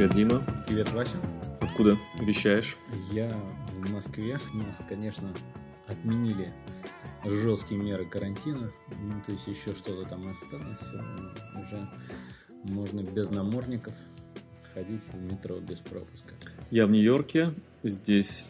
[0.00, 0.42] Привет, Дима.
[0.66, 1.16] Привет, Вася.
[1.60, 2.78] Откуда вещаешь?
[3.12, 3.28] Я
[3.74, 4.38] в Москве.
[4.54, 5.30] У нас, конечно,
[5.86, 6.54] отменили
[7.22, 8.72] жесткие меры карантина.
[8.98, 10.80] Ну, то есть еще что-то там осталось.
[11.54, 11.86] Уже
[12.62, 13.92] можно без намордников
[14.72, 16.32] ходить в метро без пропуска.
[16.70, 17.52] Я в Нью-Йорке.
[17.82, 18.46] Здесь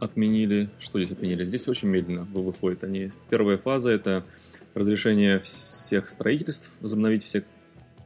[0.00, 0.68] отменили...
[0.80, 1.46] Что здесь отменили?
[1.46, 3.10] Здесь очень медленно выходят они.
[3.30, 4.22] Первая фаза– это
[4.74, 7.42] разрешение всех строительств, возобновить все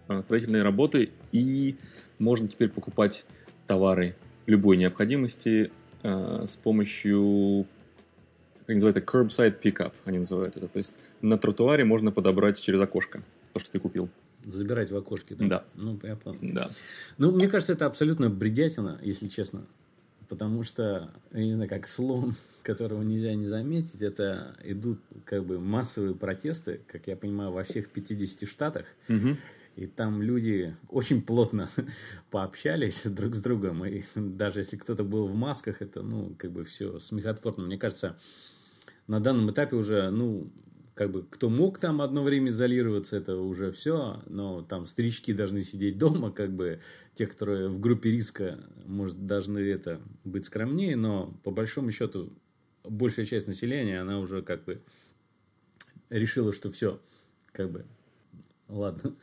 [0.07, 1.77] а, строительные работы и
[2.23, 3.25] можно теперь покупать
[3.67, 4.15] товары
[4.47, 5.71] любой необходимости
[6.03, 7.67] э, с помощью,
[8.61, 10.69] как они называют это, curbside pickup, они называют это.
[10.69, 13.23] То есть на тротуаре можно подобрать через окошко
[13.53, 14.09] то, что ты купил.
[14.45, 15.47] Забирать в окошке, да?
[15.47, 15.65] Да.
[15.75, 16.39] Ну, я понял.
[16.43, 16.71] Да.
[17.19, 19.67] Ну, мне кажется, это абсолютно бредятина, если честно.
[20.29, 25.59] Потому что, я не знаю, как слон, которого нельзя не заметить, это идут как бы
[25.59, 28.87] массовые протесты, как я понимаю, во всех 50 штатах.
[29.09, 29.37] Угу.
[29.77, 31.69] И там люди очень плотно
[32.31, 33.84] пообщались друг с другом.
[33.84, 37.65] И даже если кто-то был в масках, это, ну, как бы все смехотворно.
[37.65, 38.19] Мне кажется,
[39.06, 40.53] на данном этапе уже, ну,
[40.95, 45.62] как бы, кто мог там одно время изолироваться, это уже все, но там старички должны
[45.62, 46.81] сидеть дома, как бы,
[47.15, 52.33] те, которые в группе риска, может, должны это быть скромнее, но по большому счету
[52.84, 54.83] большая часть населения, она уже как бы
[56.11, 57.00] решила, что все,
[57.53, 57.87] как бы,
[58.69, 59.15] ладно,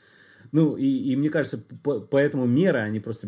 [0.51, 3.27] ну, и, и мне кажется, по, поэтому меры, они просто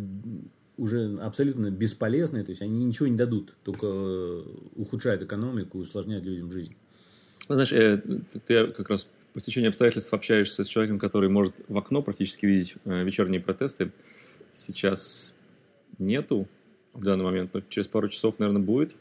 [0.77, 4.43] уже абсолютно бесполезные, то есть они ничего не дадут, только э,
[4.75, 6.75] ухудшают экономику усложняют людям жизнь.
[7.47, 8.01] Ну, знаешь, э,
[8.47, 12.75] ты как раз по стечению обстоятельств общаешься с человеком, который может в окно практически видеть
[12.85, 13.91] э, вечерние протесты.
[14.53, 15.35] Сейчас
[15.99, 16.47] нету
[16.93, 18.95] в данный момент, но через пару часов, наверное, будет.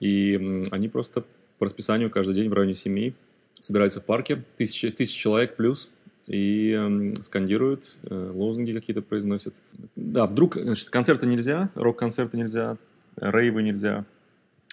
[0.00, 1.24] И они просто
[1.58, 3.12] по расписанию каждый день в районе 7
[3.60, 4.44] собираются в парке.
[4.56, 5.88] Тысяча, тысяча человек плюс
[6.26, 9.54] и э, скандируют, э, лозунги какие-то произносят.
[9.94, 12.76] Да, вдруг, значит, концерты нельзя, рок-концерты нельзя,
[13.16, 14.04] рейвы нельзя,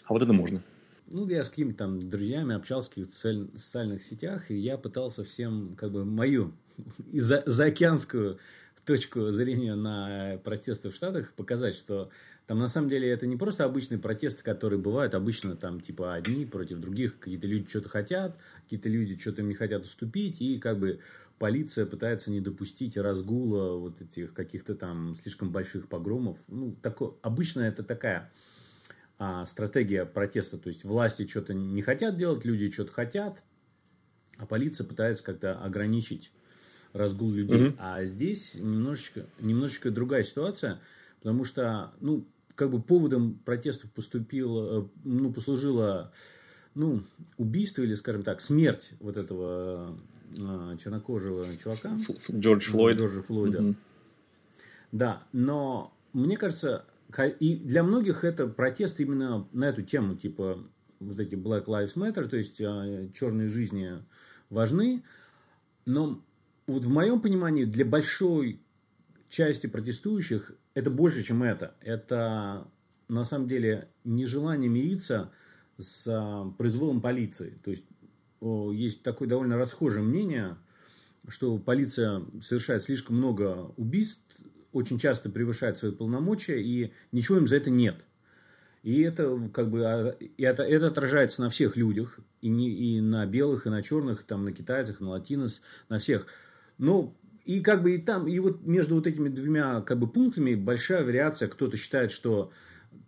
[0.05, 0.61] а вот это можно.
[1.11, 5.75] Ну, я с какими-то там друзьями общался в каких-то социальных сетях, и я пытался всем,
[5.77, 6.53] как бы, мою
[7.13, 8.39] за заокеанскую
[8.85, 12.09] точку зрения на протесты в Штатах показать, что
[12.47, 16.45] там на самом деле это не просто обычные протесты, которые бывают обычно там типа одни
[16.45, 20.79] против других, какие-то люди что-то хотят, какие-то люди что-то им не хотят уступить, и как
[20.79, 20.99] бы
[21.43, 26.37] полиция пытается не допустить разгула вот этих каких-то там слишком больших погромов.
[26.47, 28.31] Ну, такое, обычно это такая
[29.19, 33.43] а, стратегия протеста, то есть власти что-то не хотят делать, люди что-то хотят,
[34.37, 36.31] а полиция пытается как-то ограничить
[36.93, 37.59] разгул людей.
[37.59, 37.75] Mm-hmm.
[37.77, 40.79] А здесь немножечко, немножечко другая ситуация,
[41.19, 42.25] потому что, ну,
[42.55, 46.13] как бы поводом протестов поступило, ну, послужило,
[46.73, 47.03] ну,
[47.35, 49.99] убийство или, скажем так, смерть вот этого
[50.35, 51.97] э, чернокожего чувака.
[52.31, 52.97] Джордж Флойд.
[52.97, 53.59] Джорджа Флойда.
[53.59, 53.75] Mm-hmm.
[54.91, 56.85] Да, но мне кажется,
[57.39, 60.59] и для многих это протест именно на эту тему, типа
[60.99, 64.03] вот эти Black Lives Matter, то есть э, черные жизни
[64.49, 65.03] важны,
[65.85, 66.23] но
[66.67, 68.61] вот в моем понимании для большой
[69.29, 71.75] части протестующих это больше, чем это.
[71.81, 72.67] Это
[73.07, 75.31] на самом деле нежелание мириться
[75.77, 77.57] с а, произволом полиции.
[77.63, 77.83] То есть
[78.73, 80.57] есть такое довольно расхожее мнение,
[81.27, 84.23] что полиция совершает слишком много убийств,
[84.71, 88.05] очень часто превышает свои полномочия, и ничего им за это нет.
[88.81, 93.01] И это как бы а, и это, это отражается на всех людях, и, не, и
[93.01, 96.27] на белых, и на черных, там, на китайцах, на латинос, на всех.
[96.77, 97.15] Но
[97.45, 101.05] и как бы и там, и вот между вот этими двумя как бы пунктами большая
[101.05, 101.47] вариация.
[101.47, 102.51] Кто-то считает, что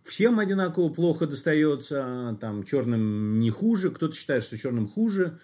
[0.06, 5.40] всем одинаково плохо достается, там черным не хуже, кто-то считает, что черным хуже.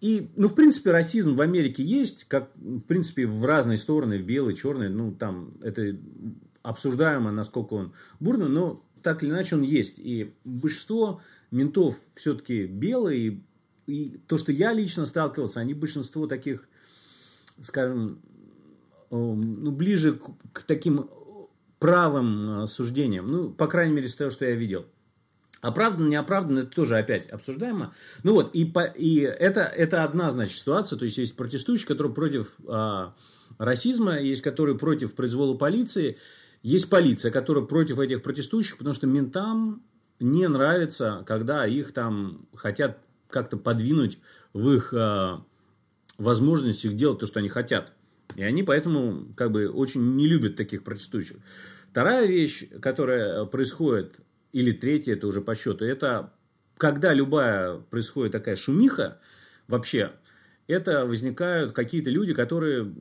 [0.00, 4.22] И, ну, в принципе, расизм в Америке есть, как, в принципе, в разные стороны, в
[4.24, 5.96] белый, черный, ну, там, это
[6.62, 9.98] обсуждаемо, насколько он бурный, но так или иначе он есть.
[9.98, 11.20] И большинство
[11.50, 13.42] ментов все-таки белые,
[13.86, 16.68] и то, что я лично сталкивался, они большинство таких
[17.60, 18.20] скажем,
[19.10, 21.10] ну, ближе к, к таким
[21.78, 23.26] правым суждениям.
[23.26, 24.86] Ну, по крайней мере, с того, что я видел.
[25.60, 27.92] Оправданно, неоправданно, это тоже опять обсуждаемо.
[28.22, 30.98] Ну вот, и, по, и это, это одна, значит, ситуация.
[30.98, 33.14] То есть, есть протестующие, которые против а,
[33.58, 36.18] расизма, есть которые против произвола полиции.
[36.62, 39.82] Есть полиция, которая против этих протестующих, потому что ментам
[40.20, 42.98] не нравится, когда их там хотят
[43.28, 44.18] как-то подвинуть
[44.52, 45.44] в их а,
[46.18, 47.92] возможность их делать то, что они хотят.
[48.36, 51.38] И они поэтому как бы очень не любят таких протестующих.
[51.90, 54.20] Вторая вещь, которая происходит,
[54.52, 56.32] или третья, это уже по счету, это
[56.76, 59.18] когда любая происходит такая шумиха,
[59.66, 60.12] вообще,
[60.66, 62.94] это возникают какие-то люди, которые,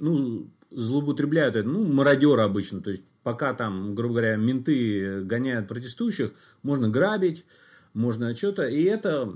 [0.00, 6.32] ну, злоупотребляют это, ну, мародеры обычно, то есть пока там, грубо говоря, менты гоняют протестующих,
[6.62, 7.44] можно грабить,
[7.92, 9.34] можно что-то, и это,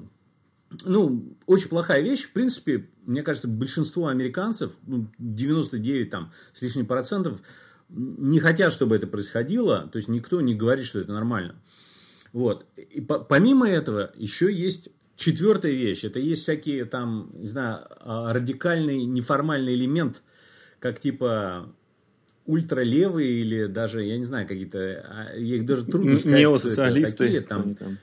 [0.85, 6.87] ну, очень плохая вещь, в принципе, мне кажется, большинство американцев, ну, 99 там с лишним
[6.87, 7.41] процентов,
[7.89, 11.57] не хотят, чтобы это происходило, то есть никто не говорит, что это нормально.
[12.33, 12.67] Вот.
[12.77, 16.05] И по помимо этого, еще есть четвертая вещь.
[16.05, 20.23] Это есть всякие там, не знаю, а, радикальный неформальный элемент,
[20.81, 21.73] как типа
[22.47, 27.17] ультралевые или даже, я не знаю, какие-то, а, их даже трудно сказать, Неосоциалисты.
[27.17, 27.99] Такие, там, там.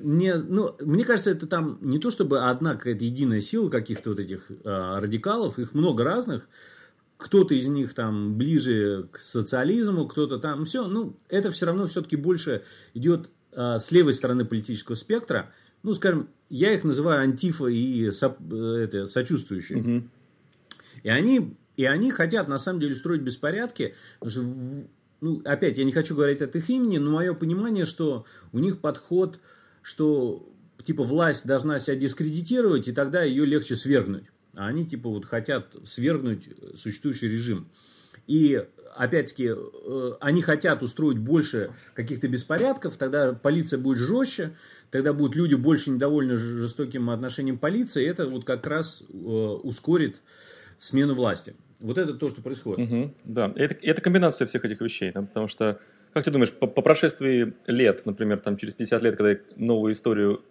[0.00, 4.18] Не, ну, мне кажется, это там не то чтобы одна какая-то единая сила каких-то вот
[4.18, 6.48] этих э, радикалов, их много разных.
[7.16, 10.88] Кто-то из них там ближе к социализму, кто-то там все.
[10.88, 12.64] Ну, это все равно все-таки больше
[12.94, 15.52] идет э, с левой стороны политического спектра.
[15.82, 19.78] Ну, скажем, я их называю антифа и со, э, это, сочувствующие.
[19.78, 20.08] Угу.
[21.04, 23.94] И они и они хотят, на самом деле, строить беспорядки.
[24.26, 24.42] Что,
[25.22, 28.80] ну, опять, я не хочу говорить от их имени, но мое понимание, что у них
[28.80, 29.40] подход,
[29.82, 30.48] что
[30.84, 34.24] типа власть должна себя дискредитировать, и тогда ее легче свергнуть.
[34.54, 37.68] А они типа вот хотят свергнуть существующий режим.
[38.26, 44.52] И опять-таки, э, они хотят устроить больше каких-то беспорядков, тогда полиция будет жестче,
[44.90, 50.20] тогда будут люди больше недовольны жестоким отношением полиции, и это вот как раз э, ускорит
[50.78, 51.54] смену власти.
[51.78, 52.90] Вот это то, что происходит.
[52.90, 55.80] Угу, да, это, это комбинация всех этих вещей, да, потому что,
[56.12, 60.42] как ты думаешь, по, по прошествии лет, например, там через 50 лет, когда новую историю,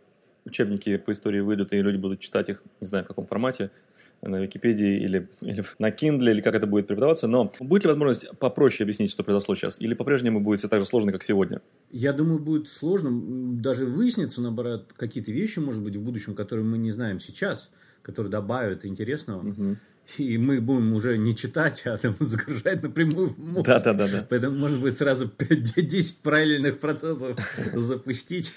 [0.46, 3.72] учебники по истории выйдут, и люди будут читать их, не знаю, в каком формате,
[4.22, 8.30] на Википедии или, или на Kindle, или как это будет преподаваться, но будет ли возможность
[8.38, 11.62] попроще объяснить, что произошло сейчас, или по-прежнему будет все так же сложно, как сегодня?
[11.92, 13.12] Я думаю, будет сложно
[13.62, 17.70] даже выясниться, наоборот, какие-то вещи, может быть, в будущем, которые мы не знаем сейчас,
[18.02, 19.48] которые добавят интересного.
[19.48, 19.78] Угу
[20.18, 23.68] и мы будем уже не читать, а там загружать напрямую в мозг.
[23.68, 24.28] Да, да, да, да.
[24.30, 27.36] Поэтому, может быть, сразу 10 параллельных процессов
[27.74, 28.54] запустить.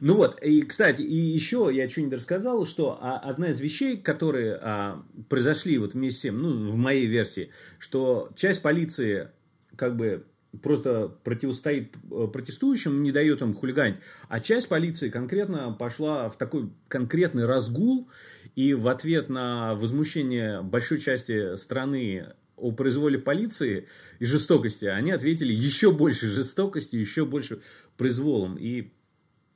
[0.00, 4.58] Ну вот, и, кстати, и еще я что-нибудь рассказал, что а, одна из вещей, которые
[4.60, 9.28] а, произошли вот вместе с тем, ну, в моей версии, что часть полиции
[9.76, 10.24] как бы
[10.62, 16.70] просто противостоит э, протестующим, не дает им хулиганить, а часть полиции конкретно пошла в такой
[16.88, 18.08] конкретный разгул,
[18.56, 23.88] и в ответ на возмущение большой части страны о произволе полиции
[24.18, 27.62] и жестокости, они ответили еще больше жестокостью, еще больше
[27.96, 28.56] произволом.
[28.58, 28.92] И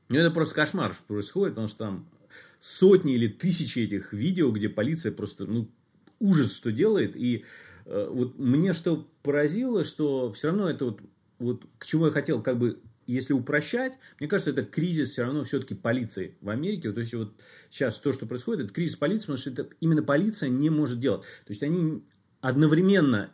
[0.09, 2.09] ну, это просто кошмар происходит, потому что там
[2.61, 5.71] сотни или тысячи этих видео, где полиция просто, ну,
[6.19, 7.17] ужас, что делает.
[7.17, 7.45] И
[7.85, 11.01] э, вот мне что поразило, что все равно это вот,
[11.39, 15.45] вот к чему я хотел как бы если упрощать, мне кажется, это кризис все равно
[15.45, 16.93] все-таки полиции в Америке.
[16.93, 17.35] То есть, вот
[17.71, 21.23] сейчас то, что происходит, это кризис полиции, потому что это именно полиция не может делать.
[21.23, 22.03] То есть, они
[22.41, 23.31] одновременно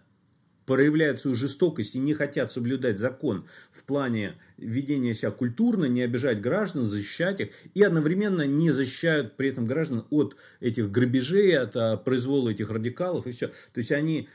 [0.71, 6.41] проявляют свою жестокость и не хотят соблюдать закон в плане ведения себя культурно, не обижать
[6.41, 11.97] граждан, защищать их, и одновременно не защищают при этом граждан от этих грабежей, от а,
[11.97, 13.49] произвола этих радикалов и все.
[13.49, 14.29] То есть они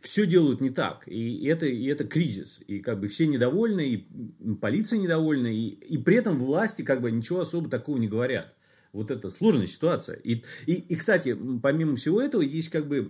[0.00, 1.06] все делают не так.
[1.06, 2.60] И это, и это кризис.
[2.66, 7.10] И как бы все недовольны, и полиция недовольна, и, и при этом власти как бы
[7.10, 8.54] ничего особо такого не говорят.
[8.92, 10.16] Вот это сложная ситуация.
[10.16, 13.08] И, и, и кстати, помимо всего этого, есть как бы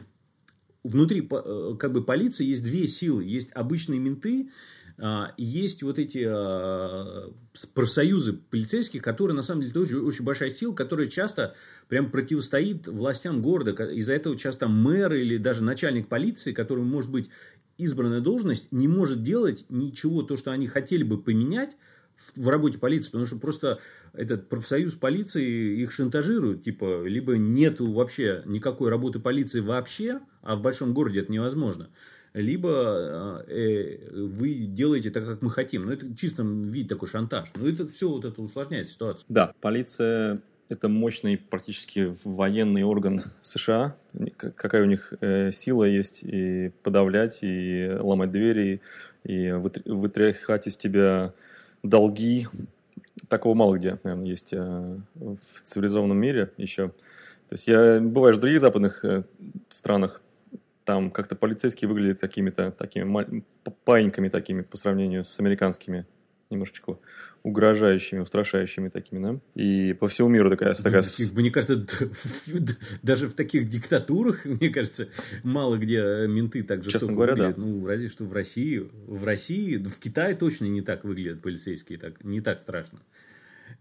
[0.82, 3.24] внутри э, как бы полиции есть две силы.
[3.24, 4.50] Есть обычные менты,
[5.38, 7.32] есть вот эти а,
[7.72, 11.54] профсоюзы полицейских, которые на самом деле тоже очень большая сила, которая часто
[11.88, 13.72] прям противостоит властям города.
[13.86, 17.30] Из-за этого часто мэр или даже начальник полиции, который может быть
[17.78, 21.76] избранная должность, не может делать ничего, то, что они хотели бы поменять
[22.36, 23.78] в работе полиции, потому что просто
[24.12, 30.62] этот профсоюз полиции их шантажирует, типа, либо нету вообще никакой работы полиции вообще, а в
[30.62, 31.88] большом городе это невозможно,
[32.32, 35.86] либо э, вы делаете так, как мы хотим.
[35.86, 37.50] Ну, это в чистом виде такой шантаж.
[37.56, 39.24] Но это все вот это усложняет ситуацию.
[39.28, 40.38] Да, полиция
[40.70, 43.96] это мощный практически военный орган США.
[44.36, 48.80] Какая у них э, сила есть и подавлять, и ломать двери,
[49.24, 51.34] и вытряхать из тебя
[51.82, 52.46] долги.
[53.28, 56.88] Такого мало где, наверное, есть э, в цивилизованном мире еще.
[57.48, 59.24] То есть я бываешь в других западных э,
[59.68, 60.22] странах,
[60.90, 63.44] там как-то полицейские выглядят какими-то такими
[63.84, 66.04] паиньками такими по сравнению с американскими
[66.50, 66.98] немножечко
[67.44, 69.40] угрожающими, устрашающими такими, да?
[69.54, 70.74] И по всему миру такая...
[70.74, 71.04] такая...
[71.34, 71.86] Мне кажется,
[73.04, 75.06] даже в таких диктатурах, мне кажется,
[75.44, 77.56] мало где менты так жестоко Честно говоря, выглядят.
[77.56, 77.62] Да.
[77.62, 78.84] Ну, разве что в России.
[79.06, 82.98] В России, в Китае точно не так выглядят полицейские, так, не так страшно.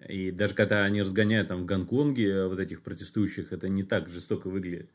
[0.08, 4.48] И даже когда они разгоняют там в Гонконге вот этих протестующих, это не так жестоко
[4.48, 4.92] выглядит.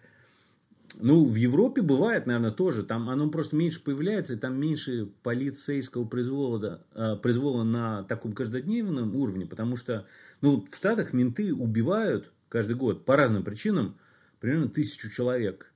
[1.00, 2.82] Ну, в Европе бывает, наверное, тоже.
[2.82, 9.14] Там оно просто меньше появляется, и там меньше полицейского произвола, э, произвола на таком каждодневном
[9.16, 9.46] уровне.
[9.46, 10.06] Потому что,
[10.40, 13.96] ну, в Штатах менты убивают каждый год по разным причинам
[14.40, 15.72] примерно тысячу человек.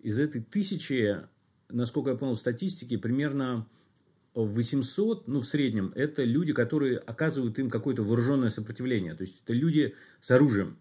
[0.00, 1.18] Из этой тысячи,
[1.68, 3.66] насколько я понял, статистики, примерно
[4.34, 9.14] 800, ну, в среднем, это люди, которые оказывают им какое-то вооруженное сопротивление.
[9.14, 10.78] То есть, это люди с оружием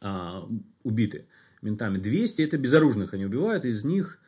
[0.00, 0.48] а,
[0.82, 1.26] убиты
[1.62, 1.98] ментами.
[1.98, 4.18] 200 это безоружных они убивают, из них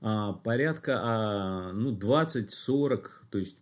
[0.00, 3.56] а, порядка а, ну, 20-40, то есть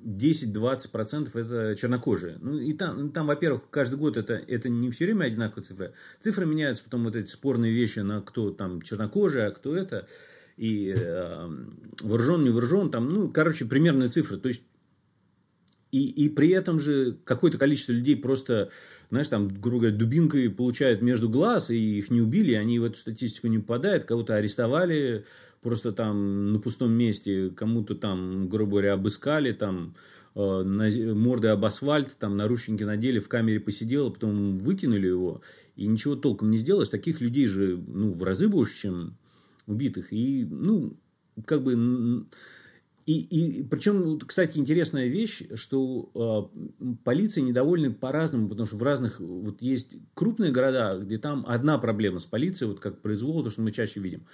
[0.00, 2.38] 10-20% это чернокожие.
[2.40, 5.92] Ну, и там, там, во-первых, каждый год это, это не все время одинаковые цифры.
[6.20, 10.06] Цифры меняются, потом вот эти спорные вещи на кто там чернокожий, а кто это.
[10.56, 11.48] И э,
[12.02, 14.38] вооружен, не вооружен, там, ну, короче, примерные цифры.
[14.38, 14.62] То есть
[15.90, 18.70] и, и при этом же какое-то количество людей просто,
[19.10, 22.98] знаешь, там, грубо говоря, дубинкой получают между глаз, и их не убили, они в эту
[22.98, 25.24] статистику не попадают, кого-то арестовали
[25.62, 29.94] просто там на пустом месте, кому-то там, грубо говоря, обыскали, там,
[30.34, 35.40] э, на, морды об асфальт, там, наручники надели, в камере посидел, а потом выкинули его,
[35.74, 36.88] и ничего толком не сделаешь.
[36.88, 39.16] Таких людей же, ну, в разы больше, чем
[39.66, 40.12] убитых.
[40.12, 40.96] И, ну,
[41.44, 42.26] как бы
[43.08, 49.20] и, и причем, кстати, интересная вещь, что э, полиция недовольны по-разному, потому что в разных,
[49.20, 53.62] вот есть крупные города, где там одна проблема с полицией, вот как произвол, то, что
[53.62, 54.26] мы чаще видим.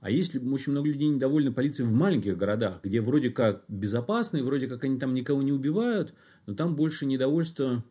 [0.00, 4.42] А есть очень много людей недовольны полицией в маленьких городах, где вроде как безопасно, и
[4.42, 6.12] вроде как они там никого не убивают,
[6.44, 7.82] но там больше недовольство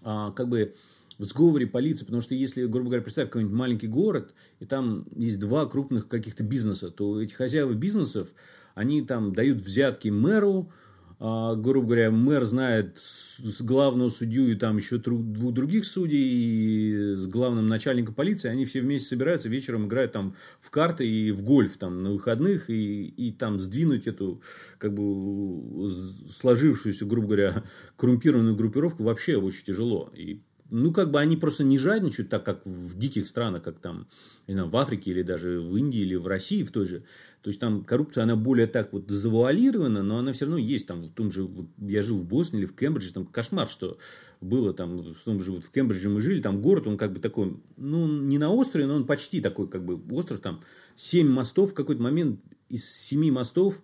[0.00, 0.74] а, как бы
[1.18, 5.38] в сговоре полиции, потому что если, грубо говоря, представь какой-нибудь маленький город, и там есть
[5.38, 8.28] два крупных каких-то бизнеса, то эти хозяева бизнесов,
[8.74, 10.70] они там дают взятки мэру,
[11.24, 17.14] а, грубо говоря, мэр знает с главного судью и там еще двух других судей, и
[17.14, 21.42] с главным начальником полиции, они все вместе собираются, вечером играют там в карты и в
[21.42, 24.42] гольф там на выходных, и, и там сдвинуть эту
[24.78, 25.88] как бы
[26.40, 27.62] сложившуюся, грубо говоря,
[27.96, 30.10] коррумпированную группировку вообще очень тяжело.
[30.16, 30.40] И
[30.72, 34.08] ну, как бы они просто не жадничают так, как в диких странах, как там,
[34.48, 37.04] не знаю, в Африке или даже в Индии или в России в той же.
[37.42, 40.86] То есть там коррупция, она более так вот завуалирована, но она все равно есть.
[40.86, 43.98] Там в том же, вот, я жил в Бостоне или в Кембридже, там кошмар, что
[44.40, 47.20] было там, в том же вот в Кембридже мы жили, там город, он как бы
[47.20, 50.62] такой, ну, не на острове, но он почти такой, как бы остров, там
[50.94, 53.82] семь мостов в какой-то момент, из семи мостов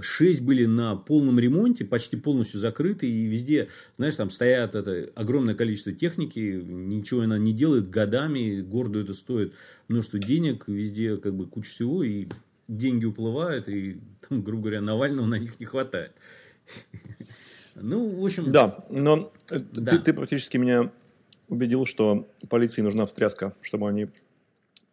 [0.00, 5.54] шесть были на полном ремонте, почти полностью закрыты, и везде, знаешь, там стоят это огромное
[5.54, 9.54] количество техники, ничего она не делает годами, городу это стоит
[9.88, 12.28] множество денег, везде как бы куча всего, и
[12.68, 16.12] деньги уплывают, и, там, грубо говоря, Навального на них не хватает.
[17.82, 18.52] Ну, в общем...
[18.52, 19.92] Да, но да.
[19.92, 20.90] Ты, ты практически меня
[21.48, 24.08] убедил, что полиции нужна встряска, чтобы они э,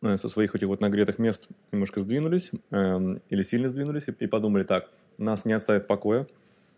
[0.02, 4.90] со своих этих вот нагретых мест немножко сдвинулись э, или сильно сдвинулись и, подумали, так,
[5.18, 6.28] нас не оставит покоя,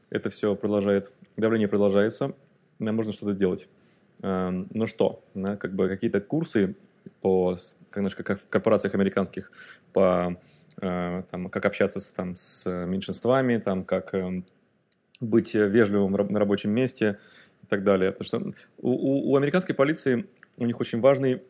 [0.09, 2.33] это все продолжает, давление продолжается,
[2.79, 3.67] нам нужно что-то сделать.
[4.21, 6.75] Э, ну что, как бы какие-то курсы
[7.21, 7.57] по,
[7.89, 9.51] как, как в корпорациях американских
[9.93, 10.37] по
[10.81, 14.45] Э, там, как общаться там, с меньшинствами, там, как эм,
[15.19, 17.19] быть вежливым на рабочем месте
[17.63, 18.11] и так далее.
[18.13, 20.25] Потому что у, у американской полиции
[20.57, 21.41] у них очень важный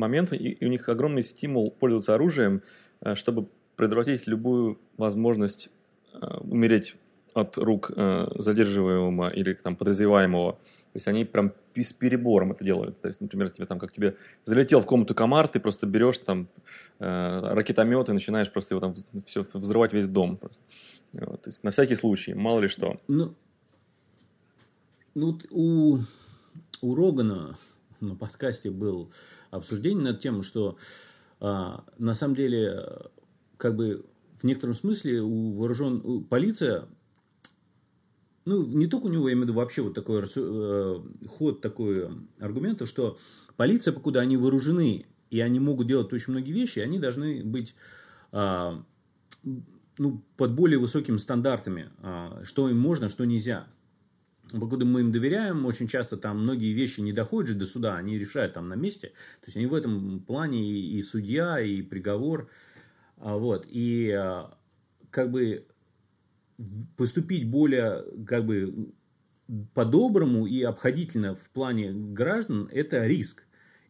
[0.00, 2.62] момент, и у них огромный стимул пользоваться оружием,
[3.00, 5.70] э, чтобы предотвратить любую возможность
[6.12, 6.96] э, умереть
[7.32, 7.92] от рук
[8.34, 10.54] задерживаемого или там, подозреваемого.
[10.54, 13.00] То есть они прям с перебором это делают.
[13.00, 16.48] То есть, например, тебе там, как тебе залетел в комнату комар, ты просто берешь там
[16.98, 18.94] э, ракетомет и начинаешь просто его там
[19.26, 20.38] все взрывать весь дом.
[21.12, 23.00] Вот, то есть на всякий случай, мало ли что.
[23.06, 23.34] Ну,
[25.14, 25.98] ну у,
[26.80, 27.56] у Рогана
[28.00, 29.12] на подкасте был
[29.50, 30.76] обсуждение над тем, что
[31.40, 32.86] а, на самом деле
[33.56, 34.04] как бы
[34.40, 36.88] в некотором смысле у вооружен у, полиция
[38.46, 42.08] ну, не только у него, я имею в виду вообще вот такой э, ход такой
[42.38, 43.18] аргумента, что
[43.56, 47.74] полиция, покуда они вооружены, и они могут делать очень многие вещи, они должны быть
[48.32, 48.72] э,
[49.98, 53.68] ну, под более высокими стандартами, э, что им можно, что нельзя.
[54.58, 58.18] Покуда мы им доверяем, очень часто там многие вещи не доходят же до суда, они
[58.18, 59.08] решают там на месте.
[59.40, 62.50] То есть они в этом плане и, и судья, и приговор.
[63.16, 63.66] А, вот.
[63.68, 64.56] И а,
[65.10, 65.66] как бы
[66.96, 68.92] поступить более как бы
[69.74, 73.44] по-доброму и обходительно в плане граждан– это риск.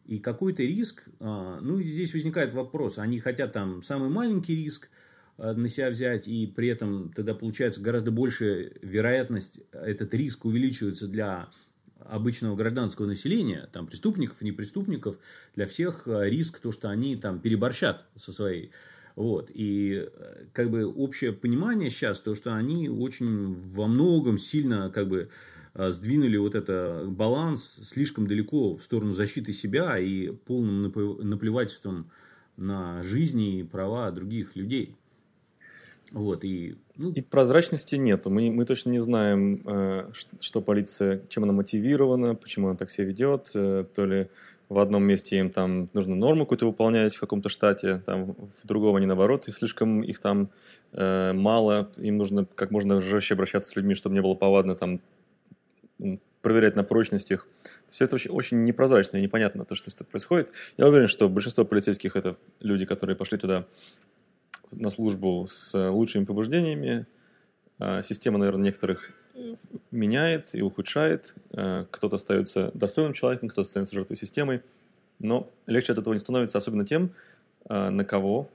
[0.05, 4.89] И какой-то риск, а, ну, здесь возникает вопрос, они хотят там самый маленький риск
[5.41, 11.49] на себя взять, и при этом тогда получается гораздо больше вероятность, этот риск увеличивается для
[12.05, 15.17] обычного гражданского населения, там преступников, не преступников,
[15.55, 18.71] для всех э, риск то, что они там переборщат со своей
[19.15, 19.51] вот.
[19.53, 25.09] И э, как бы общее понимание сейчас, то, что они очень во многом сильно как
[25.09, 25.29] бы
[25.73, 32.09] э, сдвинули вот это баланс слишком далеко в сторону защиты себя и полным наплевательством
[32.57, 34.97] на жизни и права других людей.
[36.11, 37.11] Вот, и, ну...
[37.11, 38.29] и прозрачности нету.
[38.29, 43.07] Мы, мы точно не знаем, э, что полиция, чем она мотивирована, почему она так себя
[43.07, 43.51] ведет.
[43.55, 44.27] Э, то ли
[44.67, 48.95] в одном месте им там нужно норму какую-то выполнять в каком-то штате, там в другом
[48.95, 50.49] они наоборот, и слишком их там
[50.93, 55.01] э, мало, им нужно как можно жестче обращаться с людьми, чтобы не было повадно там
[56.41, 57.47] проверять на прочность их.
[57.87, 60.51] Все это очень, очень непрозрачно и непонятно, то, что происходит.
[60.77, 63.65] Я уверен, что большинство полицейских это люди, которые пошли туда
[64.71, 67.05] на службу с лучшими побуждениями.
[67.79, 69.55] А, система, наверное, некоторых э,
[69.91, 71.35] меняет и ухудшает.
[71.53, 74.63] А, кто-то остается достойным человеком, кто-то становится жертвой системы.
[75.19, 77.11] Но легче от этого не становится, особенно тем,
[77.65, 78.49] а, на кого,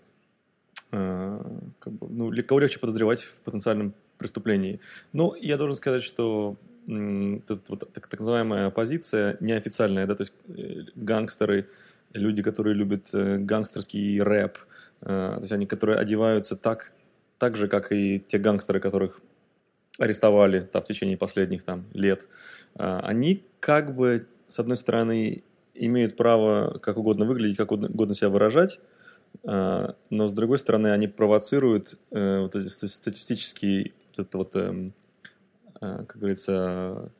[0.91, 4.81] как бы, ну, кого легче подозревать в потенциальном преступлении.
[5.13, 6.57] Но я должен сказать, что
[6.87, 11.69] вот так, так называемая оппозиция неофициальная, да, то есть э, гангстеры,
[12.13, 14.76] люди, которые любят э, гангстерский рэп, Э,
[15.07, 16.93] то есть они, которые одеваются так,
[17.39, 19.21] так же, как и те гангстеры, которых
[19.99, 22.29] арестовали там, в течение последних там, лет,
[22.79, 25.45] э, они как бы, с одной стороны,
[25.75, 28.81] имеют право как угодно выглядеть, как угодно себя выражать,
[29.45, 34.95] э, но с другой стороны, они провоцируют вот эти статистический вот это вот, эм,
[35.79, 37.13] как говорится,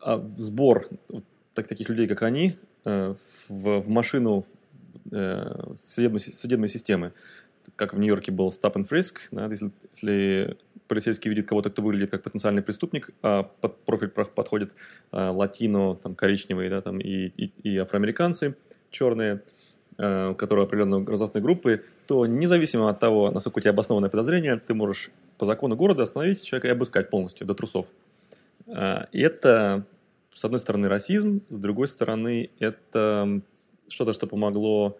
[0.00, 0.88] а, сбор
[1.54, 4.44] так, таких людей, как они, в машину
[5.10, 7.12] э, судебной, судебной системы.
[7.74, 12.10] Как в Нью-Йорке был stop and frisk, да, если, если полицейский видит кого-то, кто выглядит
[12.10, 14.72] как потенциальный преступник, а под профиль подходит
[15.10, 18.54] а, латино, там, коричневые, да, там, и, и, и афроамериканцы
[18.90, 19.42] черные,
[19.98, 24.74] у которых определенной гражданской группы, то независимо от того, насколько у тебя обоснованное подозрение, ты
[24.74, 27.86] можешь по закону города остановить человека и обыскать полностью до трусов.
[28.66, 29.86] А, и это,
[30.34, 33.40] с одной стороны, расизм, с другой стороны, это
[33.88, 34.98] что-то, что помогло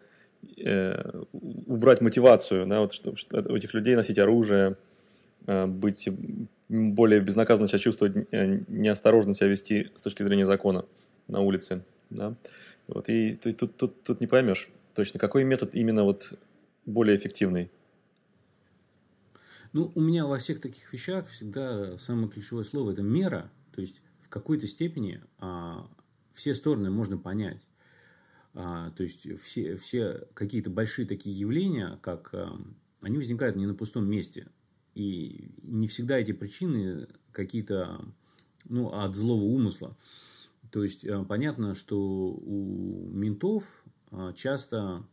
[0.57, 4.77] э, убрать мотивацию, да, вот, что, что у этих людей носить оружие,
[5.47, 6.09] э, быть
[6.69, 10.85] более безнаказанно себя чувствовать, э, неосторожно себя вести с точки зрения закона
[11.29, 11.85] на улице.
[12.11, 12.35] Да?
[12.87, 16.33] Вот, и ты тут, тут, тут не поймешь точно, какой метод именно вот
[16.87, 17.71] более эффективный.
[19.73, 23.51] Ну, у меня во всех таких вещах всегда самое ключевое слово– это мера.
[23.75, 25.87] То есть, в какой-то степени а,
[26.33, 27.61] все стороны можно понять.
[28.59, 32.59] А, то есть все, все какие-то большие такие явления, как а,
[33.03, 34.49] они возникают не на пустом месте.
[34.95, 38.01] И не всегда эти причины какие-то
[38.65, 39.95] ну, от злого умысла.
[40.71, 43.65] То есть а, понятно, что у ментов
[44.35, 45.05] часто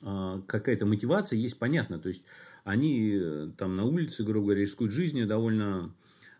[0.00, 1.98] какая-то мотивация есть, понятно.
[1.98, 2.22] То есть
[2.64, 5.94] они э, там на улице, грубо говоря, рискуют жизнью довольно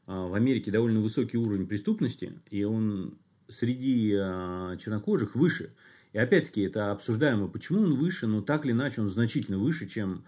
[0.07, 3.19] в Америке довольно высокий уровень преступности, и он
[3.51, 5.73] среди а, чернокожих выше.
[6.13, 10.25] И опять-таки это обсуждаемо, почему он выше, но так или иначе он значительно выше, чем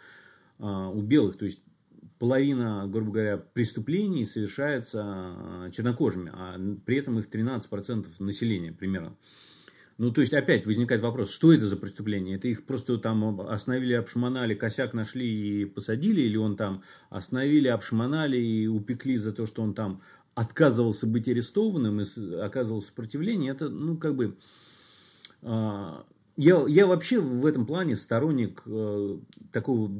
[0.58, 1.36] а, у белых.
[1.36, 1.60] То есть
[2.18, 9.16] половина, грубо говоря, преступлений совершается а, чернокожими, а при этом их 13% населения примерно.
[9.98, 12.36] Ну, то есть, опять возникает вопрос, что это за преступление?
[12.36, 16.22] Это их просто там остановили, обшамонали, косяк нашли и посадили?
[16.22, 20.00] Или он там остановили, обшамонали и упекли за то, что он там
[20.34, 24.36] отказывался быть арестованным и оказывал сопротивление, это, ну, как бы...
[25.42, 26.02] Э,
[26.36, 29.18] я, я вообще в этом плане сторонник э,
[29.52, 29.90] такого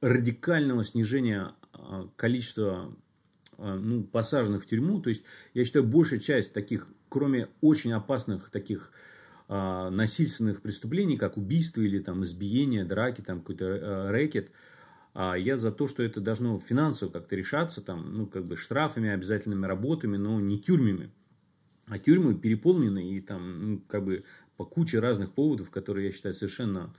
[0.00, 2.96] радикального снижения э, количества
[3.58, 5.00] э, ну, посаженных в тюрьму.
[5.00, 8.92] То есть, я считаю, большая часть таких, кроме очень опасных таких
[9.48, 14.52] насильственных преступлений, как убийство или там избиение, драки, там какой-то э, рэкет, а
[15.36, 19.64] я за то, что это должно финансово как-то решаться, там, ну, как бы штрафами, обязательными
[19.64, 21.10] работами, но не тюрьмами.
[21.86, 24.24] А тюрьмы переполнены и там, ну, как бы
[24.56, 26.94] по куче разных поводов, которые я считаю совершенно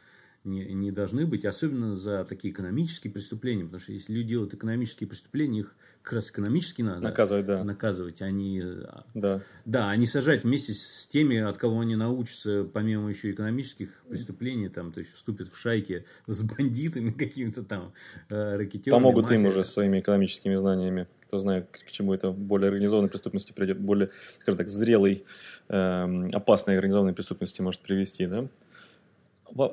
[0.47, 5.07] не, не должны быть, особенно за такие экономические преступления, потому что если люди делают экономические
[5.07, 7.63] преступления, их как раз экономически надо наказывать, да.
[7.63, 9.41] наказывать, они, а да.
[9.65, 14.91] да, они сажать вместе с теми, от кого они научатся, помимо еще экономических преступлений, там,
[14.91, 17.93] то есть вступят в шайки с бандитами какими-то там,
[18.29, 18.97] э, ракетерами.
[18.97, 19.38] Помогут мафия.
[19.38, 24.10] им уже своими экономическими знаниями кто знает, к чему это более организованной преступности придет, более,
[24.39, 25.25] скажем так, зрелой,
[25.67, 28.47] э, опасной организованной преступности может привести, да?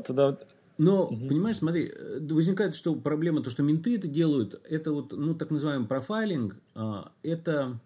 [0.05, 0.37] Тогда
[0.77, 1.29] но, угу.
[1.29, 5.51] понимаешь, смотри, э, возникает, что проблема, то, что менты это делают, это вот, ну, так
[5.51, 7.81] называемый профайлинг, а, это,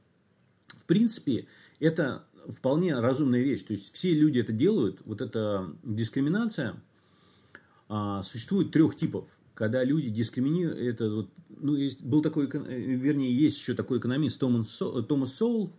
[0.68, 1.46] в принципе,
[1.80, 3.62] это вполне разумная вещь.
[3.62, 5.00] То есть все люди это делают.
[5.04, 6.76] Вот эта дискриминация
[7.88, 9.26] а, существует трех типов.
[9.52, 14.70] Когда люди дискриминируют, это вот, ну, есть, был такой, вернее, есть еще такой экономист Томас,
[14.70, 15.72] Со, Томас Соул,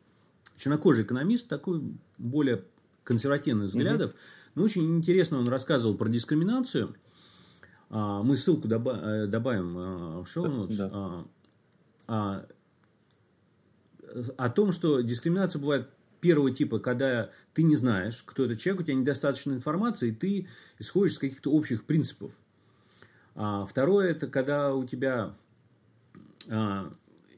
[0.57, 1.81] чернокожий экономист, такой
[2.17, 2.65] более
[3.09, 4.11] консервативных взглядов.
[4.11, 4.19] Угу.
[4.55, 6.95] Но очень интересно он рассказывал про дискриминацию.
[7.89, 11.25] А, мы ссылку доба- э, добавим а, в шоу да.
[12.07, 12.45] А,
[14.37, 15.89] о том, что дискриминация бывает
[16.21, 20.47] первого типа, когда ты не знаешь, кто этот человек, у тебя недостаточно информации, и ты
[20.77, 22.31] исходишь из каких-то общих принципов.
[23.33, 25.33] А второе, это когда у тебя
[26.47, 26.91] а,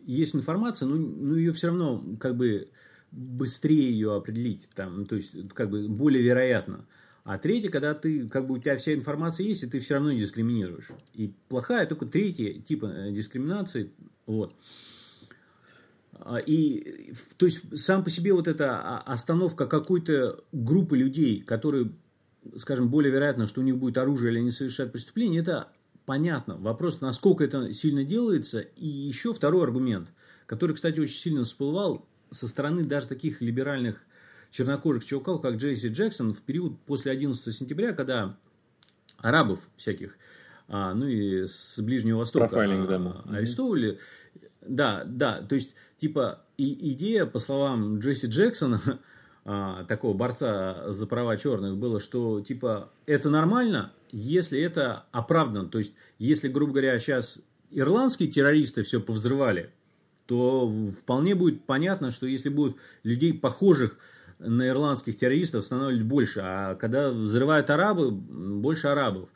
[0.05, 2.69] есть информация, но, но ее все равно как бы
[3.11, 6.85] быстрее ее определить, там, то есть как бы более вероятно.
[7.23, 10.11] А третье, когда ты, как бы у тебя вся информация есть, и ты все равно
[10.11, 10.89] не дискриминируешь.
[11.13, 13.91] И плохая только третья типа э, дискриминации.
[14.25, 14.55] Вот.
[16.13, 21.91] А, и, то есть, сам по себе вот эта остановка какой-то группы людей, которые,
[22.57, 25.67] скажем, более вероятно, что у них будет оружие или они совершают преступление, это
[26.05, 26.57] понятно.
[26.57, 28.61] Вопрос, насколько это сильно делается.
[28.61, 30.11] И еще второй аргумент,
[30.47, 34.03] который, кстати, очень сильно всплывал со стороны даже таких либеральных
[34.49, 38.37] чернокожих чуваков, как Джейси Джексон, в период после 11 сентября, когда
[39.17, 40.17] арабов всяких,
[40.67, 43.99] а, ну и с Ближнего Востока а, арестовывали,
[44.65, 48.81] да, да, то есть, типа, и идея, по словам Джесси Джексона,
[49.45, 55.69] а, такого борца за права черных, было, что, типа, это нормально, если это оправдано.
[55.69, 57.39] То есть, если, грубо говоря, сейчас
[57.71, 59.71] ирландские террористы все повзрывали,
[60.31, 63.97] то вполне будет понятно, что если будут людей, похожих
[64.39, 66.39] на ирландских террористов, становится больше.
[66.41, 69.27] А когда взрывают арабы, больше арабов.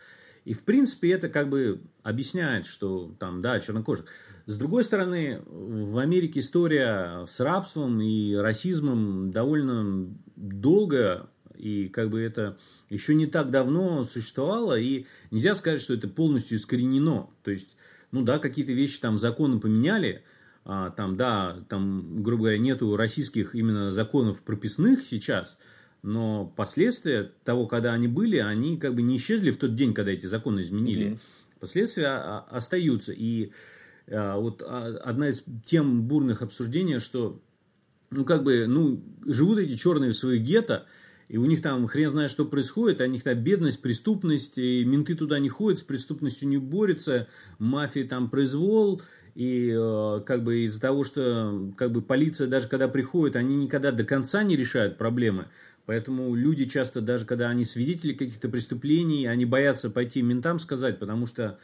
[0.45, 4.05] И, в принципе, это как бы объясняет, что там, да, чернокожих.
[4.45, 12.21] С другой стороны, в Америке история с рабством и расизмом довольно долго, и как бы
[12.21, 12.57] это
[12.89, 17.27] еще не так давно существовало, и нельзя сказать, что это полностью искоренено.
[17.43, 17.75] То есть,
[18.11, 20.23] ну да, какие-то вещи там законы поменяли,
[20.65, 25.57] а, там, да, там, грубо говоря, нету российских именно законов прописных сейчас,
[26.01, 30.11] но последствия того, когда они были, они как бы не исчезли в тот день, когда
[30.11, 31.11] эти законы изменили.
[31.11, 31.19] Mm-hmm.
[31.59, 32.07] Последствия
[32.49, 33.13] остаются.
[33.13, 33.51] И
[34.07, 37.41] а, вот а, одна из тем бурных обсуждений, что
[38.11, 40.85] ну, как бы, ну, живут эти черные в своих гетто,
[41.27, 44.85] и у них там хрен знает, что происходит, а у них там бедность, преступность, и
[44.85, 49.01] менты туда не ходят, с преступностью не борются, мафия там произвол,
[49.35, 53.91] и э, как бы из-за того, что как бы полиция даже когда приходит, они никогда
[53.91, 55.47] до конца не решают проблемы,
[55.85, 61.25] поэтому люди часто даже когда они свидетели каких-то преступлений, они боятся пойти ментам сказать, потому
[61.25, 61.59] что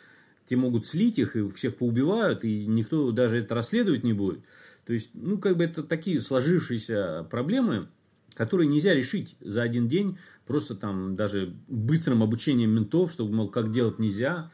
[0.46, 4.42] те могут слить их и всех поубивают, и никто даже это расследовать не будет.
[4.86, 7.88] То есть, ну, как бы это такие сложившиеся проблемы,
[8.34, 13.72] которые нельзя решить за один день, просто там даже быстрым обучением ментов, чтобы, мол, как
[13.72, 14.52] делать нельзя.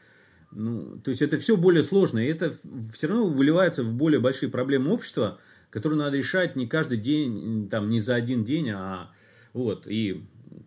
[0.50, 2.54] Ну, то есть, это все более сложно, и это
[2.92, 5.38] все равно выливается в более большие проблемы общества,
[5.70, 9.10] которые надо решать не каждый день, там, не за один день, а
[9.52, 10.24] вот, и,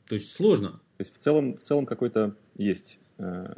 [0.07, 0.79] то есть, сложно.
[0.97, 3.53] То есть, в целом, в целом какой-то есть э,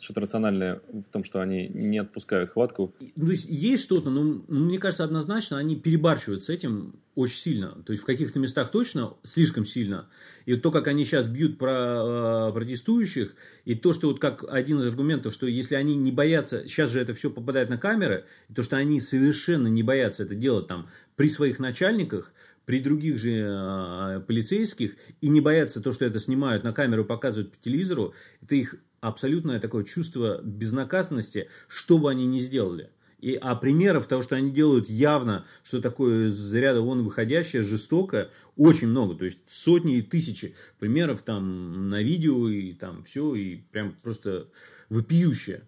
[0.00, 2.94] что-то рациональное в том, что они не отпускают хватку.
[3.16, 7.70] Ну, то есть есть что-то, но мне кажется, однозначно они перебарщивают с этим очень сильно.
[7.84, 10.08] То есть в каких-то местах точно слишком сильно.
[10.46, 13.34] И то, как они сейчас бьют про э, протестующих,
[13.64, 17.00] и то, что вот как один из аргументов, что если они не боятся, сейчас же
[17.00, 21.28] это все попадает на камеры, то, что они совершенно не боятся это делать там при
[21.28, 22.32] своих начальниках,
[22.64, 27.52] при других же э, полицейских, и не боятся то, что это снимают на камеру, показывают
[27.52, 32.90] по телевизору, это их абсолютное такое чувство безнаказанности, что бы они ни сделали.
[33.20, 38.30] И, а примеров того, что они делают явно, что такое из ряда вон выходящее, жестоко,
[38.56, 39.14] очень много.
[39.14, 44.48] То есть сотни и тысячи примеров там на видео и там все, и прям просто
[44.90, 45.62] вопиющее.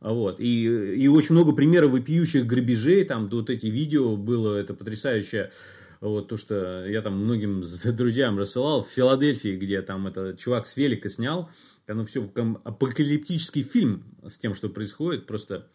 [0.00, 0.40] Вот.
[0.40, 3.04] И, и очень много примеров вопиющих грабежей.
[3.04, 5.52] Там вот эти видео было, это потрясающее.
[6.00, 10.76] Вот то, что я там многим друзьям рассылал в Филадельфии, где там этот чувак с
[10.76, 11.50] велика снял
[11.86, 12.28] оно все
[12.64, 15.68] апокалиптический фильм с тем, что происходит, просто...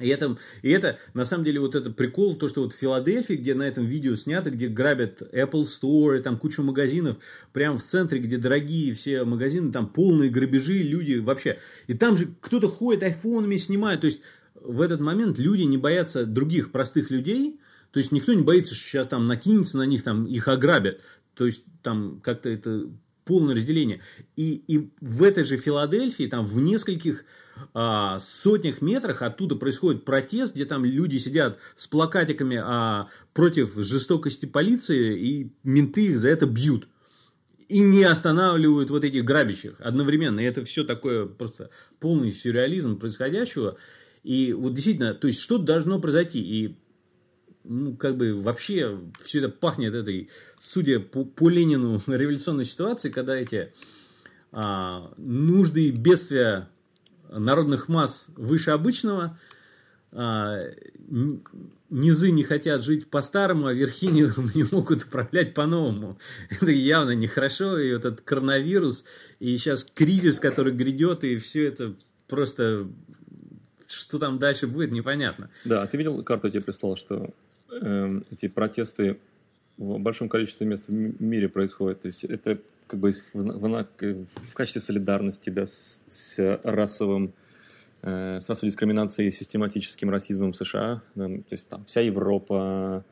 [0.00, 3.34] И это, и это, на самом деле, вот это прикол, то, что вот в Филадельфии,
[3.34, 7.18] где на этом видео снято, где грабят Apple Store, там кучу магазинов,
[7.52, 11.58] прямо в центре, где дорогие все магазины, там полные грабежи, люди вообще.
[11.88, 14.00] И там же кто-то ходит, айфонами снимает.
[14.00, 14.20] То есть,
[14.54, 18.84] в этот момент люди не боятся других простых людей, то есть, никто не боится, что
[18.84, 21.02] сейчас там накинется на них, там их ограбят.
[21.34, 22.88] То есть, там как-то это
[23.32, 24.02] полное разделение.
[24.36, 27.24] И, и в этой же Филадельфии, там в нескольких
[27.72, 34.44] а, сотнях метрах оттуда происходит протест, где там люди сидят с плакатиками а, против жестокости
[34.44, 36.88] полиции, и менты их за это бьют.
[37.68, 40.40] И не останавливают вот этих грабящих одновременно.
[40.40, 43.78] И это все такое просто полный сюрреализм происходящего.
[44.24, 46.38] И вот действительно, то есть что-то должно произойти.
[46.38, 46.76] И
[47.64, 53.36] ну, как бы вообще все это пахнет этой, судя по, по Ленину, революционной ситуации, когда
[53.36, 53.72] эти
[54.52, 56.68] а, нужды и бедствия
[57.28, 59.38] народных масс выше обычного,
[60.12, 60.66] а,
[61.88, 64.22] низы не хотят жить по-старому, а верхи не,
[64.54, 66.18] не могут управлять по-новому.
[66.50, 69.04] Это явно нехорошо, и этот коронавирус,
[69.40, 71.94] и сейчас кризис, который грядет, и все это
[72.28, 72.88] просто
[73.88, 75.50] что там дальше будет, непонятно.
[75.64, 77.30] Да, ты видел карту, я тебе прислал, что
[78.30, 79.18] эти протесты
[79.76, 82.02] в большом количестве мест в мире происходят.
[82.02, 87.32] То есть это как бы в, в, в качестве солидарности да, с, с расовым
[88.02, 91.02] э, с расовой дискриминацией и систематическим расизмом в США.
[91.14, 93.04] Да, то есть там вся Европа,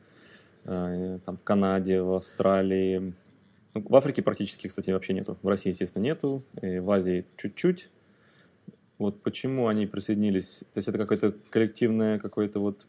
[0.65, 3.13] э, там в Канаде, в Австралии.
[3.73, 5.37] Ну, в Африке практически, кстати, вообще нету.
[5.41, 6.43] В России, естественно, нету.
[6.61, 7.89] И в Азии чуть-чуть.
[8.97, 10.59] Вот почему они присоединились?
[10.73, 12.85] То есть это какое-то коллективное какое-то вот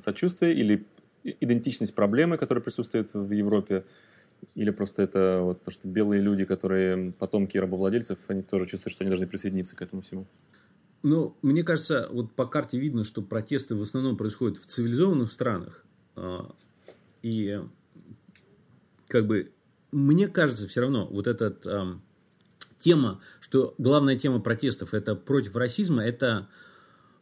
[0.00, 0.86] сочувствие или
[1.24, 3.84] идентичность проблемы, которая присутствует в Европе,
[4.54, 9.04] или просто это вот то, что белые люди, которые потомки рабовладельцев, они тоже чувствуют, что
[9.04, 10.26] они должны присоединиться к этому всему?
[11.02, 15.84] Ну, мне кажется, вот по карте видно, что протесты в основном происходят в цивилизованных странах.
[16.16, 16.54] А,
[17.22, 17.60] и
[19.08, 19.52] как бы
[19.90, 22.00] мне кажется все равно вот эта
[22.78, 26.48] тема, что главная тема протестов это против расизма, это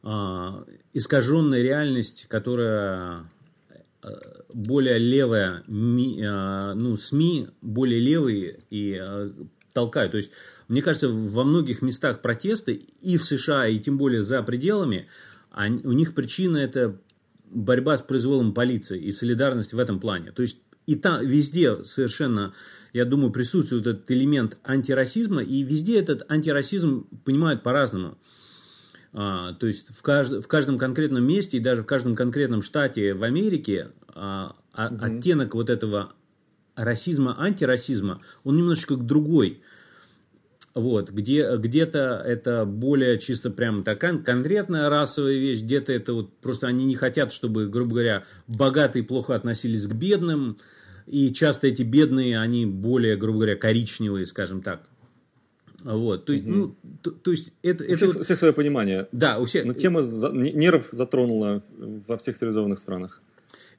[0.02, 3.28] искаженная реальность, которая
[4.02, 4.08] э,
[4.52, 9.30] более левая, а, ну, СМИ более левые и э,
[9.72, 10.12] толкают.
[10.12, 10.30] То есть,
[10.68, 15.06] мне кажется, во многих местах протесты и в США, и тем более за пределами,
[15.50, 16.96] они, у них причина это
[17.50, 20.32] борьба с произволом полиции и солидарность в этом плане.
[20.32, 22.54] То есть, и там везде совершенно,
[22.92, 28.18] я думаю, присутствует этот элемент антирасизма, и везде этот антирасизм понимают по-разному.
[29.12, 33.14] А, то есть в, кажд, в каждом конкретном месте и даже в каждом конкретном штате
[33.14, 35.04] в Америке а, а, угу.
[35.04, 36.12] оттенок вот этого
[36.76, 39.62] расизма, антирасизма, он немножечко другой.
[40.72, 46.68] Вот, где, где-то это более чисто прям такая конкретная расовая вещь, где-то это вот просто
[46.68, 50.58] они не хотят, чтобы, грубо говоря, богатые плохо относились к бедным,
[51.06, 54.86] и часто эти бедные, они более, грубо говоря, коричневые, скажем так.
[55.82, 56.54] Вот, то есть, угу.
[56.54, 58.24] ну, то, то есть это, у это всех, вот...
[58.24, 59.08] всех свое понимание.
[59.12, 59.64] Да, у всех.
[59.64, 60.30] Но тема за...
[60.30, 61.62] нерв затронула
[62.06, 63.22] во всех цивилизованных странах.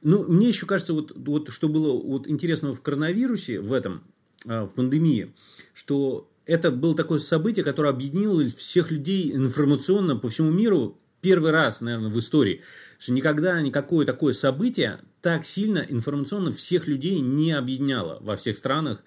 [0.01, 4.01] Ну, мне еще кажется, вот, вот что было вот интересного в коронавирусе, в этом,
[4.47, 5.31] а, в пандемии,
[5.73, 11.81] что это было такое событие, которое объединило всех людей информационно по всему миру первый раз,
[11.81, 12.61] наверное, в истории.
[12.97, 19.03] Что никогда никакое такое событие так сильно информационно всех людей не объединяло во всех странах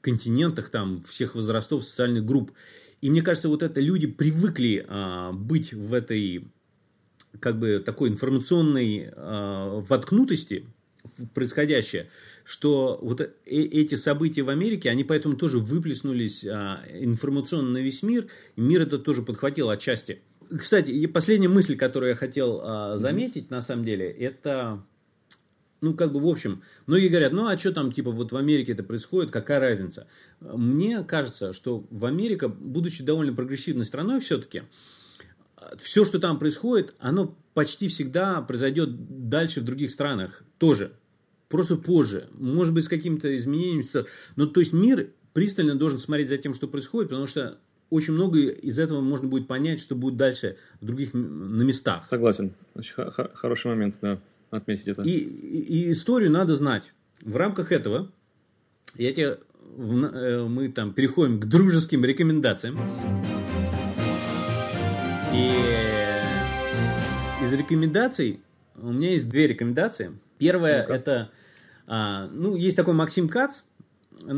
[0.00, 2.52] континентах, там, всех возрастов, социальных групп.
[3.00, 6.48] И мне кажется, вот это люди привыкли а, быть в этой,
[7.38, 10.66] как бы, такой информационной а, воткнутости
[11.16, 12.10] в происходящее,
[12.44, 18.02] что вот э эти события в Америке, они поэтому тоже выплеснулись а, информационно на весь
[18.02, 20.20] мир, и мир это тоже подхватил отчасти.
[20.56, 23.54] Кстати, и последняя мысль, которую я хотел а, заметить, mm-hmm.
[23.54, 24.82] на самом деле, это
[25.80, 28.72] ну, как бы, в общем, многие говорят, ну, а что там, типа, вот в Америке
[28.72, 30.06] это происходит, какая разница?
[30.40, 34.62] Мне кажется, что в Америке, будучи довольно прогрессивной страной все-таки,
[35.78, 40.92] все, что там происходит, оно почти всегда произойдет дальше в других странах тоже.
[41.48, 42.28] Просто позже.
[42.34, 43.84] Может быть, с какими-то изменениями.
[44.36, 48.38] Но, то есть, мир пристально должен смотреть за тем, что происходит, потому что очень много
[48.38, 52.06] из этого можно будет понять, что будет дальше в других на местах.
[52.06, 52.52] Согласен.
[52.74, 52.94] Очень
[53.34, 55.02] хороший момент, да отметить это.
[55.02, 56.92] И, и, и историю надо знать.
[57.22, 58.10] В рамках этого
[58.96, 59.38] я тебе,
[59.76, 62.78] э, мы там переходим к дружеским рекомендациям.
[65.32, 65.52] И
[67.44, 68.40] из рекомендаций
[68.76, 70.18] у меня есть две рекомендации.
[70.38, 71.30] Первая ну это,
[71.86, 73.62] а, ну, есть такой Максим Кац,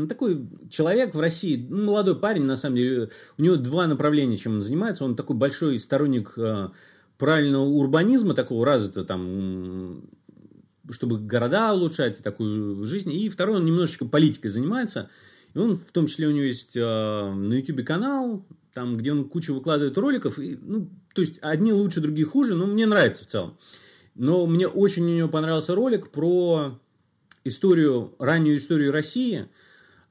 [0.07, 4.55] такой человек в России, ну, молодой парень, на самом деле, у него два направления, чем
[4.55, 5.03] он занимается.
[5.05, 6.71] Он такой большой сторонник а,
[7.23, 10.03] правильного урбанизма, такого развитого, там,
[10.91, 13.13] чтобы города улучшать, такую жизнь.
[13.13, 15.09] И второй, он немножечко политикой занимается.
[15.53, 19.29] И он, в том числе, у него есть э, на YouTube канал, там, где он
[19.29, 20.37] кучу выкладывает роликов.
[20.37, 23.57] И, ну, то есть, одни лучше, другие хуже, но мне нравится в целом.
[24.15, 26.77] Но мне очень у него понравился ролик про
[27.45, 29.47] историю, раннюю историю России,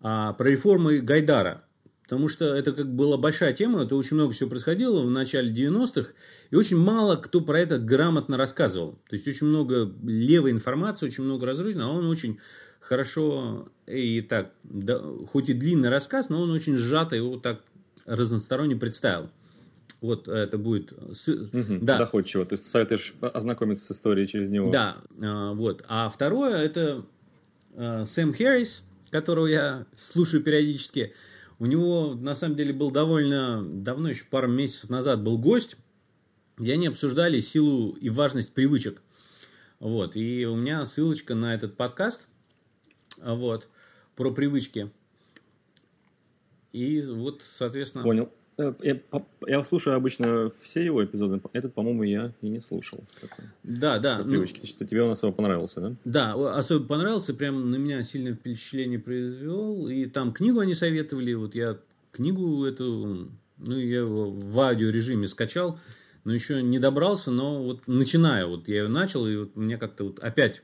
[0.01, 1.62] а, про реформы Гайдара.
[2.04, 6.10] Потому что это как была большая тема, это очень много всего происходило в начале 90-х,
[6.50, 8.98] и очень мало кто про это грамотно рассказывал.
[9.08, 12.38] То есть очень много левой информации, очень много разрушено, а он очень
[12.80, 17.60] хорошо и так, да, хоть и длинный рассказ, но он очень сжато его так
[18.04, 19.30] разносторонне представил.
[20.00, 20.92] Вот это будет...
[21.12, 21.28] С...
[21.28, 21.98] Угу, да.
[21.98, 22.44] Доходчиво.
[22.44, 24.72] То есть советуешь ознакомиться с историей через него.
[24.72, 25.84] Да, а, вот.
[25.86, 27.04] А второе это
[27.76, 31.14] Сэм Хэррис, которого я слушаю периодически.
[31.58, 35.76] У него, на самом деле, был довольно давно, еще пару месяцев назад был гость,
[36.56, 39.02] где они обсуждали силу и важность привычек.
[39.78, 42.28] Вот, и у меня ссылочка на этот подкаст,
[43.18, 43.68] вот,
[44.16, 44.90] про привычки.
[46.72, 48.04] И вот, соответственно...
[48.04, 48.32] Понял.
[48.58, 48.98] Э, я,
[49.46, 51.40] я слушаю обычно все его эпизоды.
[51.52, 53.02] Этот, по-моему, я и не слушал.
[53.62, 54.18] Да, да.
[54.18, 54.60] Ну, привычки.
[54.62, 55.94] Ну, что тебе он особо понравился, да?
[56.04, 57.34] Да, особо понравился.
[57.34, 59.88] Прям на меня сильное впечатление произвел.
[59.88, 61.34] И там книгу они советовали.
[61.34, 61.78] Вот я
[62.12, 65.78] книгу эту, ну, я его в аудиорежиме скачал,
[66.24, 68.50] но еще не добрался, но вот начинаю.
[68.50, 70.62] Вот я ее начал, и вот мне как-то вот опять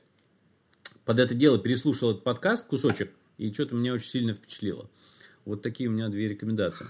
[1.04, 4.90] под это дело переслушал этот подкаст, кусочек, и что-то меня очень сильно впечатлило.
[5.46, 6.86] Вот такие у меня две рекомендации.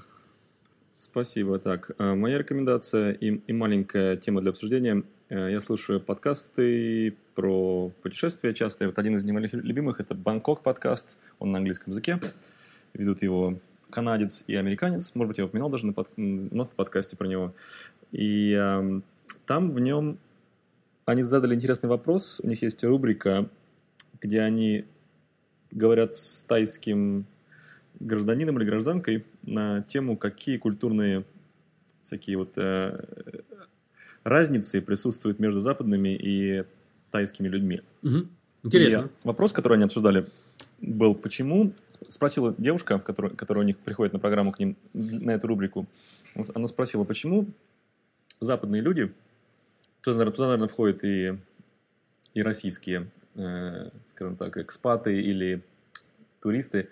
[0.98, 1.60] Спасибо.
[1.60, 5.04] Так, э, моя рекомендация и, и маленькая тема для обсуждения.
[5.28, 8.86] Э, я слушаю подкасты про путешествия часто.
[8.86, 11.16] вот один из моих любимых– это «Бангкок» подкаст.
[11.38, 12.18] Он на английском языке.
[12.94, 15.14] Ведут его канадец и американец.
[15.14, 17.54] Может быть, я упоминал даже на, под, на подкасте про него.
[18.10, 19.00] И э,
[19.46, 20.18] там в нем
[21.04, 22.40] они задали интересный вопрос.
[22.42, 23.48] У них есть рубрика,
[24.20, 24.84] где они
[25.70, 27.24] говорят с тайским
[28.00, 31.24] гражданином или гражданкой на тему, какие культурные
[32.00, 33.04] всякие вот э,
[34.24, 36.64] разницы присутствуют между западными и
[37.10, 37.82] тайскими людьми.
[38.02, 38.26] Угу.
[38.64, 39.10] Интересно.
[39.24, 40.26] И вопрос, который они обсуждали,
[40.80, 41.72] был, почему,
[42.08, 45.86] спросила девушка, которая, которая у них приходит на программу к ним, на эту рубрику,
[46.54, 47.48] она спросила, почему
[48.40, 49.12] западные люди,
[50.02, 51.36] туда, наверное, туда, наверное входят и,
[52.34, 55.62] и российские, э, скажем так, экспаты или
[56.40, 56.88] туристы,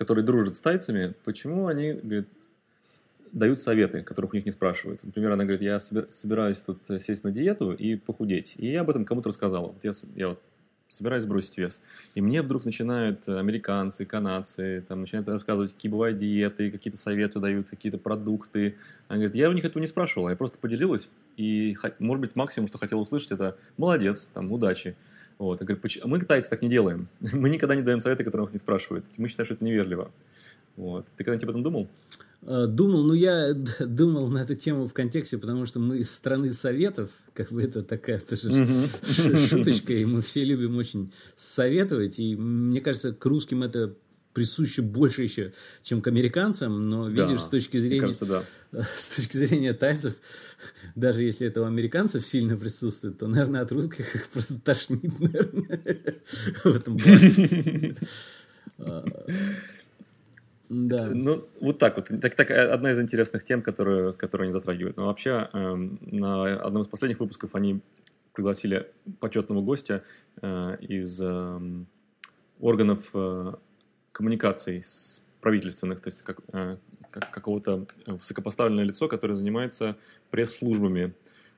[0.00, 2.26] которые дружат с тайцами, почему они говорит,
[3.32, 5.04] дают советы, которых у них не спрашивают.
[5.04, 8.54] Например, она говорит, я собираюсь тут сесть на диету и похудеть.
[8.56, 9.66] И я об этом кому-то рассказала.
[9.66, 10.40] Вот я, я вот
[10.88, 11.82] собираюсь сбросить вес.
[12.14, 17.68] И мне вдруг начинают американцы, канадцы, там, начинают рассказывать, какие бывают диеты, какие-то советы дают,
[17.68, 18.76] какие-то продукты.
[19.08, 21.10] Она говорит, я у них этого не спрашивала, я просто поделилась.
[21.36, 24.96] И, может быть, максимум, что хотела услышать, это «молодец», там, «удачи».
[25.40, 25.58] Вот.
[25.58, 26.06] Я говорю, почему?
[26.06, 27.08] мы, тайцы, так не делаем.
[27.32, 29.06] мы никогда не даем советы, которые нас не спрашивают.
[29.16, 30.12] Мы считаем, что это невежливо.
[30.76, 31.06] Вот.
[31.16, 31.88] Ты когда-нибудь об этом думал?
[32.42, 36.52] Э, думал, ну я думал на эту тему в контексте, потому что мы из страны
[36.52, 38.50] советов, как бы это такая тоже
[39.48, 43.94] шуточка, и мы все любим очень советовать, и мне кажется, к русским это
[44.32, 48.44] присуще больше еще, чем к американцам, но видишь, да, с точки зрения кажется, да.
[48.82, 50.14] с точки зрения тайцев,
[50.94, 55.80] даже если это у американцев сильно присутствует, то, наверное, от русских их просто тошнит, наверное,
[56.64, 57.96] в этом плане.
[58.78, 59.04] А,
[60.68, 61.06] да.
[61.06, 62.10] Ну, вот так вот.
[62.20, 64.96] Так, так, одна из интересных тем, которую, которую они затрагивают.
[64.96, 67.80] Но вообще, э, на одном из последних выпусков они
[68.32, 68.86] пригласили
[69.18, 70.04] почетного гостя
[70.40, 71.60] э, из э,
[72.60, 73.54] органов э,
[74.20, 74.84] коммуникаций
[75.40, 76.76] правительственных, то есть как, э,
[77.10, 79.96] как, какого-то высокопоставленное лицо, которое занимается
[80.30, 81.14] пресс-службами.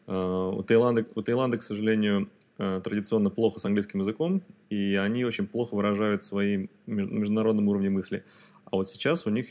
[0.07, 5.25] Э, у Таиланда, у Таиланда, к сожалению, э, традиционно плохо с английским языком, и они
[5.25, 8.23] очень плохо выражают свои на международном уровне мысли.
[8.67, 9.49] А вот сейчас у них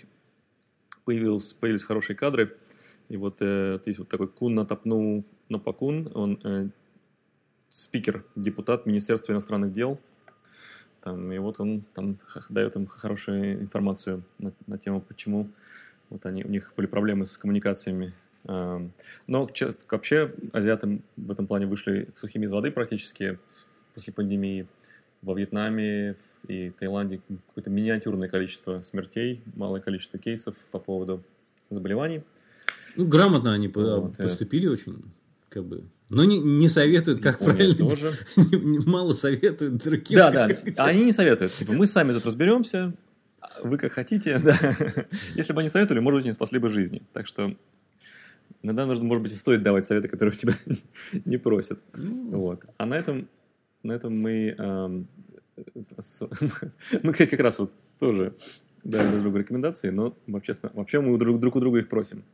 [1.04, 2.56] появились, появились хорошие кадры,
[3.10, 6.72] и вот есть вот такой Кун Натапну Напакун, он
[7.68, 10.00] спикер, депутат Министерства иностранных дел
[11.02, 12.18] там, и вот он там
[12.50, 15.50] дает им хорошую информацию на, на тему, почему
[16.10, 18.14] вот они, у них были проблемы с коммуникациями.
[18.46, 19.50] Но
[19.90, 23.38] вообще азиаты в этом плане вышли сухими из воды практически
[23.94, 24.68] после пандемии.
[25.22, 26.16] Во Вьетнаме
[26.48, 31.24] и Таиланде какое-то миниатюрное количество смертей, малое количество кейсов по поводу
[31.70, 32.24] заболеваний.
[32.96, 34.72] Ну, грамотно они вот, поступили э...
[34.72, 35.04] очень,
[35.50, 35.84] как бы.
[36.12, 37.90] Но не, не советуют, как Япония правильно.
[37.90, 38.12] Тоже.
[38.86, 40.20] Мало советуют другим.
[40.20, 40.86] Да, да.
[40.86, 41.54] Они не советуют.
[41.54, 42.94] Типа, мы сами тут разберемся,
[43.64, 44.38] вы как хотите.
[44.44, 44.58] Да.
[45.36, 47.02] Если бы они советовали, может быть, не спасли бы жизни.
[47.14, 47.56] Так что
[48.62, 50.54] иногда нужно, может быть, и стоит давать советы, которые тебя
[51.26, 51.80] не просят.
[51.96, 52.38] Ну.
[52.38, 52.66] Вот.
[52.78, 53.30] А на этом,
[53.84, 55.08] на этом мы, эм,
[57.04, 58.36] мы как раз вот тоже
[58.84, 62.26] дали друг другу рекомендации, но вообще, вообще мы друг, друг у друга их просим.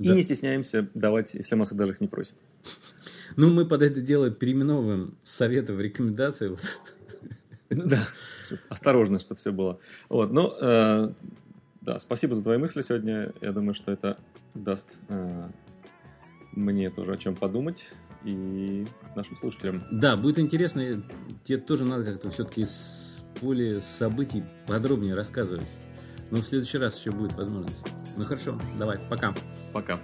[0.00, 2.36] И не стесняемся давать, если нас даже их не просят.
[3.36, 6.56] Ну, мы под это дело переименовываем советы в рекомендации.
[7.70, 8.08] Да.
[8.68, 9.78] Осторожно, чтобы все было.
[10.08, 11.12] Вот, ну, э,
[11.82, 13.32] да, спасибо за твои мысли сегодня.
[13.40, 14.18] Я думаю, что это
[14.54, 15.48] даст э,
[16.52, 17.90] мне тоже о чем подумать
[18.24, 19.82] и нашим слушателям.
[19.90, 21.02] Да, будет интересно.
[21.44, 25.66] Тебе тоже надо как-то все-таки с поле событий подробнее рассказывать.
[26.30, 27.84] Но в следующий раз еще будет возможность.
[28.16, 29.34] Ну хорошо, давай, пока.
[29.72, 29.98] Пока.